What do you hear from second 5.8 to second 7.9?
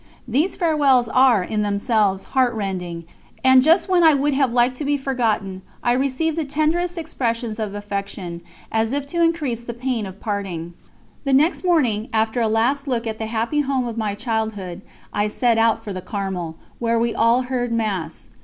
I received the tenderest expressions of